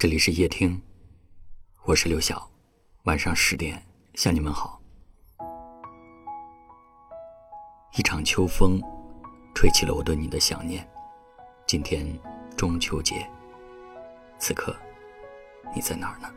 [0.00, 0.80] 这里是夜听，
[1.84, 2.50] 我是刘晓。
[3.02, 4.80] 晚上十点向你们好。
[7.98, 8.80] 一场秋风，
[9.54, 10.88] 吹起了我对你的想念。
[11.66, 12.18] 今天
[12.56, 13.30] 中秋节，
[14.38, 14.74] 此刻
[15.76, 16.32] 你在哪儿呢？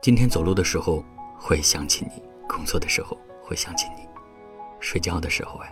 [0.00, 1.04] 今天走路的时候
[1.38, 4.08] 会想起你，工作的时候会想起你，
[4.80, 5.70] 睡觉的时候呀，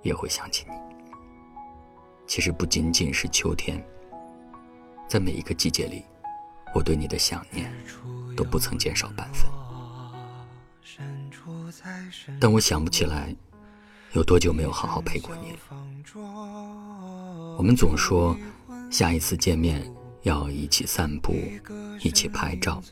[0.00, 0.74] 也会想起你。
[2.26, 3.78] 其实不仅仅是秋天。
[5.12, 6.02] 在每一个季节里，
[6.74, 7.70] 我对你的想念
[8.34, 9.46] 都不曾减少半分。
[12.40, 13.36] 但我想不起来，
[14.14, 15.58] 有多久没有好好陪过你了。
[17.58, 18.34] 我们总说，
[18.90, 19.86] 下一次见面
[20.22, 21.34] 要一起散步，
[22.00, 22.82] 一起拍照，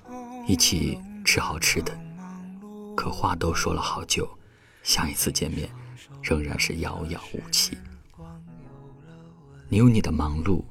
[0.46, 1.98] 一起吃好吃的。
[2.94, 4.28] 可话都说了好久，
[4.82, 5.70] 下一次见面
[6.22, 7.78] 仍然是遥遥无期。
[9.70, 10.62] 你有你的忙碌。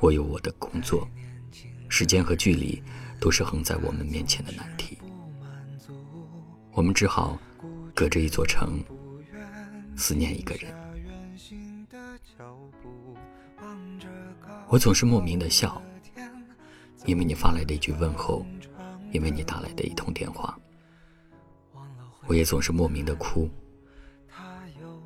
[0.00, 1.06] 我有我的工作，
[1.90, 2.82] 时间和距离
[3.20, 4.96] 都是横在我们面前的难题。
[6.72, 7.38] 我们只好
[7.94, 8.82] 隔着一座城，
[9.96, 10.74] 思念一个人。
[14.68, 15.82] 我总是莫名的笑，
[17.04, 18.46] 因为你发来的一句问候，
[19.12, 20.58] 因为你打来的一通电话。
[22.26, 23.50] 我也总是莫名的哭，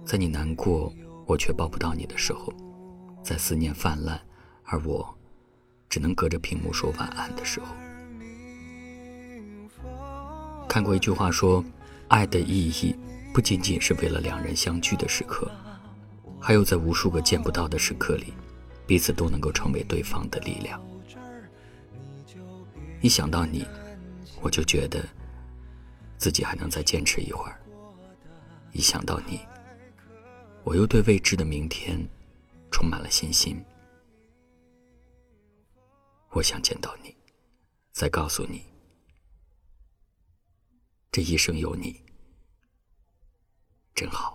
[0.05, 0.92] 在你难过，
[1.27, 2.53] 我却抱不到你的时候，
[3.25, 4.20] 在思念泛滥。
[4.65, 5.15] 而我，
[5.89, 7.67] 只能隔着屏幕说晚安的时候，
[10.69, 11.65] 看过一句话说，
[12.09, 12.97] 爱的意义
[13.33, 15.51] 不仅仅是为了两人相聚的时刻，
[16.41, 18.33] 还有在无数个见不到的时刻里，
[18.87, 20.81] 彼此都能够成为对方的力量。
[23.01, 23.67] 一想到你，
[24.41, 25.05] 我就觉得
[26.17, 27.61] 自己还能再坚持一会儿。
[28.73, 29.41] 一想到你，
[30.65, 31.98] 我又对未知的明天
[32.73, 33.62] 充满了信心。
[36.35, 37.17] 我想见到你，
[37.93, 38.65] 再告诉你，
[41.13, 42.05] 这一生有你，
[43.95, 44.33] 真好。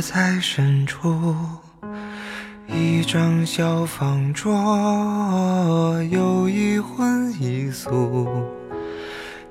[0.00, 1.36] 在深处，
[2.66, 4.52] 一张小方桌，
[6.10, 8.26] 有一荤一素，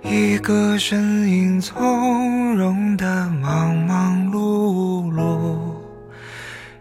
[0.03, 5.59] 一个身影从容的忙忙碌碌，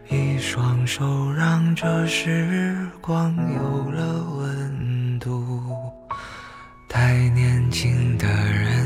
[0.08, 5.62] 一双手让这时光有了温度。
[6.88, 8.85] 太年轻的人，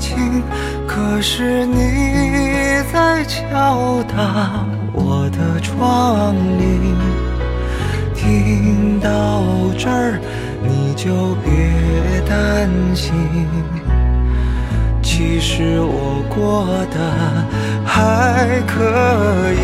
[0.00, 0.42] 儿轻。
[0.86, 6.96] 可是你在敲打我的窗棂，
[8.14, 9.42] 听到
[9.78, 10.18] 这儿
[10.62, 11.50] 你就别
[12.26, 13.12] 担心，
[15.02, 17.46] 其实我过得
[17.84, 19.60] 还可以。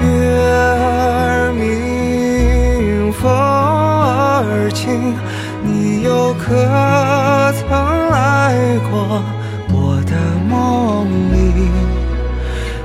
[0.00, 0.06] 月
[0.46, 5.14] 儿明，风儿轻，
[5.62, 6.46] 你又可
[7.58, 7.68] 曾
[8.58, 9.22] 飞过
[9.68, 10.12] 我的
[10.48, 11.38] 梦里？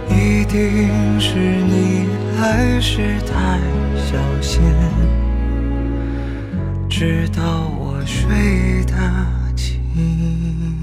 [0.08, 2.06] 一定是你
[2.40, 3.60] 来时太
[3.98, 4.62] 小心，
[6.88, 7.42] 直到
[7.80, 8.94] 我睡得
[9.56, 10.83] 轻。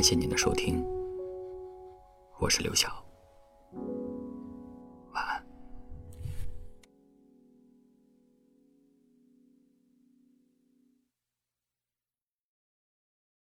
[0.00, 0.82] 感谢您的收听，
[2.38, 2.99] 我是刘晓。